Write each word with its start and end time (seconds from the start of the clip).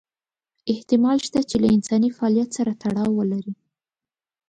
احتمال 0.73 1.17
شته 1.27 1.39
چې 1.49 1.55
له 1.63 1.67
انساني 1.75 2.09
فعالیت 2.17 2.49
سره 2.57 2.71
تړاو 2.81 3.09
ولري. 3.19 3.53